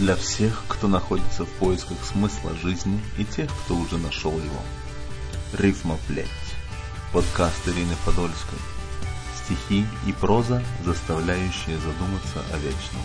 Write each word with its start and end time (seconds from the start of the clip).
для 0.00 0.16
всех, 0.16 0.64
кто 0.66 0.88
находится 0.88 1.44
в 1.44 1.50
поисках 1.58 1.98
смысла 2.06 2.56
жизни 2.56 2.98
и 3.18 3.24
тех, 3.24 3.50
кто 3.64 3.76
уже 3.76 3.98
нашел 3.98 4.32
его. 4.32 4.62
Рифма 5.52 5.98
плеть. 6.08 6.26
Подкаст 7.12 7.68
Ирины 7.68 7.94
Подольской. 8.06 8.58
Стихи 9.44 9.84
и 10.06 10.12
проза, 10.14 10.64
заставляющие 10.86 11.76
задуматься 11.76 12.42
о 12.50 12.56
вечном. 12.56 13.02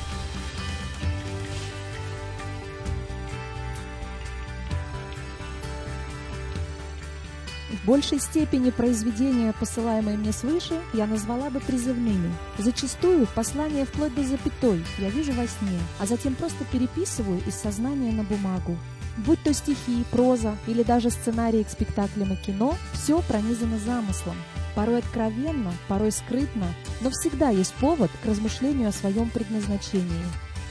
В 7.76 7.86
большей 7.86 8.20
степени 8.20 8.70
произведения, 8.70 9.54
посылаемые 9.60 10.18
мне 10.18 10.32
свыше, 10.32 10.80
я 10.94 11.06
назвала 11.08 11.50
бы 11.50 11.60
призывными. 11.60 12.32
Зачастую 12.58 13.28
послание 13.36 13.86
вплоть 13.86 14.16
до 14.16 14.24
запятой 14.24 14.84
я 14.98 15.10
вижу 15.10 15.34
во 15.34 15.46
сне, 15.46 15.80
а 16.00 16.06
затем 16.06 16.36
просто 16.36 16.64
переписываю 16.72 17.42
из 17.46 17.56
сознания 17.56 18.12
на 18.14 18.24
бумагу. 18.24 18.78
Будь 19.18 19.42
то 19.44 19.54
стихи, 19.54 20.06
проза 20.12 20.58
или 20.68 20.84
даже 20.84 21.10
сценарии 21.10 21.64
к 21.64 21.70
спектаклям 21.70 22.34
и 22.34 22.36
кино, 22.38 22.76
все 22.94 23.22
пронизано 23.22 23.78
замыслом. 23.78 24.36
Порой 24.74 25.00
откровенно, 25.00 25.74
порой 25.88 26.12
скрытно, 26.12 26.68
но 27.02 27.10
всегда 27.10 27.50
есть 27.50 27.74
повод 27.76 28.12
к 28.24 28.26
размышлению 28.26 28.90
о 28.90 28.94
своем 28.94 29.30
предназначении. 29.30 30.26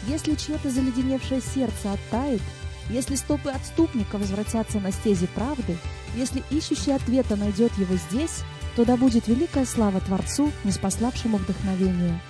Если 0.07 0.35
чье-то 0.35 0.71
заледеневшее 0.71 1.41
сердце 1.41 1.93
оттает, 1.93 2.43
если 2.91 3.17
стопы 3.17 3.51
отступника 3.51 4.19
возвратятся 4.19 4.81
на 4.81 4.93
стези 4.93 5.27
правды, 5.27 5.77
если 6.17 6.43
ищущий 6.51 6.93
ответа 6.93 7.37
найдет 7.37 7.73
его 7.79 7.95
здесь, 7.97 8.43
то 8.77 8.85
да 8.85 8.97
будет 8.97 9.29
великая 9.29 9.65
слава 9.65 10.01
Творцу, 10.01 10.51
неспославшему 10.65 11.39
вдохновение. 11.39 12.21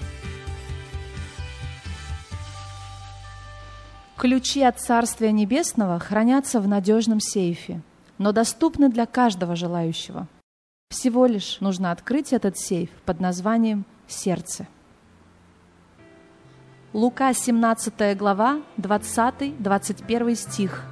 Ключи 4.17 4.63
от 4.63 4.81
Царствия 4.81 5.33
Небесного 5.33 5.99
хранятся 5.99 6.61
в 6.61 6.69
надежном 6.69 7.21
сейфе, 7.21 7.83
но 8.19 8.33
доступны 8.33 8.89
для 8.89 9.07
каждого 9.07 9.57
желающего. 9.57 10.29
Всего 10.89 11.27
лишь 11.27 11.59
нужно 11.61 11.91
открыть 11.91 12.33
этот 12.33 12.57
сейф 12.57 12.89
под 13.05 13.21
названием 13.21 13.85
«Сердце». 14.07 14.67
Лука, 16.95 17.35
17 17.35 18.17
глава, 18.17 18.63
20-21 18.79 20.37
стих. 20.37 20.85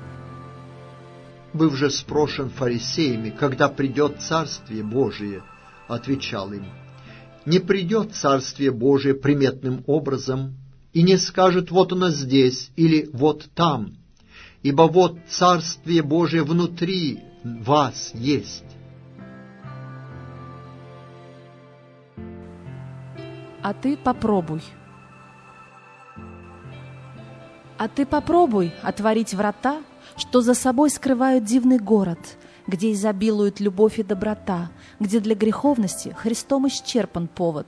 «Был 1.53 1.70
же 1.70 1.91
спрошен 1.91 2.50
фарисеями, 2.50 3.31
когда 3.31 3.69
придет 3.69 4.20
Царствие 4.20 4.83
Божие?» 4.83 5.45
Отвечал 5.86 6.53
им, 6.53 6.64
«Не 7.47 7.61
придет 7.61 8.17
Царствие 8.17 8.73
Божие 8.73 9.14
приметным 9.14 9.84
образом, 9.86 10.56
и 10.92 11.05
не 11.05 11.17
скажет 11.17 11.70
«вот 11.70 11.92
оно 11.92 12.11
здесь» 12.11 12.73
или 12.75 13.08
«вот 13.12 13.48
там», 13.55 13.97
ибо 14.64 14.83
вот 14.83 15.19
Царствие 15.28 16.03
Божие 16.03 16.42
внутри 16.42 17.20
вас 17.45 18.11
есть». 18.12 18.64
А 23.62 23.73
ты 23.73 23.97
попробуй– 23.97 24.62
а 27.83 27.89
ты 27.89 28.07
попробуй 28.07 28.73
отворить 28.85 29.35
врата, 29.35 29.83
что 30.17 30.41
за 30.41 30.55
собой 30.55 30.89
скрывают 30.89 31.43
дивный 31.43 31.79
город, 31.79 32.39
где 32.69 32.93
изобилуют 32.93 33.59
любовь 33.59 33.99
и 33.99 34.05
доброта, 34.05 34.71
где 35.01 35.19
для 35.19 35.35
греховности 35.35 36.15
Христом 36.17 36.69
исчерпан 36.69 37.27
повод. 37.27 37.67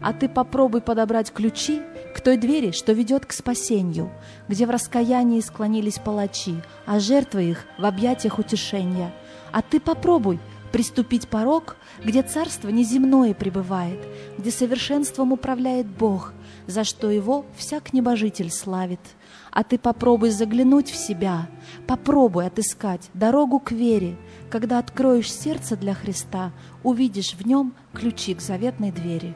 А 0.00 0.12
ты 0.12 0.28
попробуй 0.28 0.82
подобрать 0.82 1.32
ключи 1.32 1.80
к 2.14 2.20
той 2.20 2.36
двери, 2.36 2.72
что 2.72 2.92
ведет 2.92 3.24
к 3.24 3.32
спасению, 3.32 4.10
где 4.48 4.66
в 4.66 4.70
раскаянии 4.70 5.40
склонились 5.40 5.98
палачи, 5.98 6.56
а 6.84 7.00
жертвы 7.00 7.44
их 7.44 7.64
в 7.78 7.86
объятиях 7.86 8.38
утешения. 8.38 9.14
А 9.50 9.62
ты 9.62 9.80
попробуй 9.80 10.40
приступить 10.72 11.26
порог, 11.28 11.76
где 12.04 12.22
царство 12.22 12.68
неземное 12.68 13.32
пребывает, 13.32 14.00
где 14.36 14.50
совершенством 14.50 15.32
управляет 15.32 15.86
Бог, 15.86 16.34
за 16.66 16.84
что 16.84 17.10
его 17.10 17.44
всяк 17.56 17.92
небожитель 17.92 18.50
славит– 18.50 19.00
а 19.54 19.62
ты 19.62 19.78
попробуй 19.78 20.30
заглянуть 20.30 20.90
в 20.90 20.96
себя, 20.96 21.48
попробуй 21.86 22.46
отыскать 22.46 23.08
дорогу 23.14 23.60
к 23.60 23.70
вере. 23.70 24.16
Когда 24.50 24.80
откроешь 24.80 25.32
сердце 25.32 25.76
для 25.76 25.94
Христа, 25.94 26.52
увидишь 26.82 27.34
в 27.34 27.46
нем 27.46 27.72
ключи 27.92 28.34
к 28.34 28.40
заветной 28.40 28.90
двери. 28.90 29.34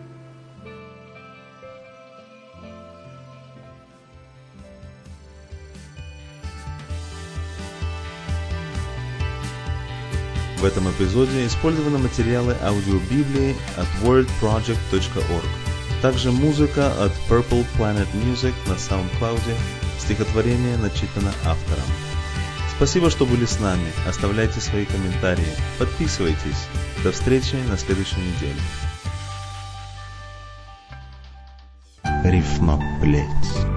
В 10.59 10.65
этом 10.65 10.91
эпизоде 10.91 11.47
использованы 11.47 11.99
материалы 11.99 12.57
аудиобиблии 12.61 13.55
от 13.77 13.87
wordproject.org. 14.05 15.68
Также 16.03 16.31
музыка 16.31 16.93
от 17.05 17.13
Purple 17.29 17.67
Planet 17.77 18.09
Music 18.15 18.55
на 18.67 18.75
SoundCloud 18.75 19.41
Стихотворение 19.99 20.77
начитано 20.79 21.33
автором. 21.45 21.85
Спасибо, 22.77 23.11
что 23.11 23.27
были 23.27 23.45
с 23.45 23.59
нами. 23.59 23.93
Оставляйте 24.09 24.61
свои 24.61 24.87
комментарии. 24.87 25.45
Подписывайтесь. 25.79 26.69
До 27.03 27.11
встречи 27.11 27.57
на 27.69 27.77
следующей 27.77 28.21
неделе. 28.21 28.61
Рифма 32.25 32.81
плеть. 33.03 33.68